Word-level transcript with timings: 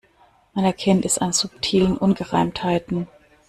Man 0.55 0.65
erkennt 0.65 1.05
es 1.05 1.19
an 1.19 1.31
subtilen 1.31 1.95
Ungereimtheiten. 1.95 3.07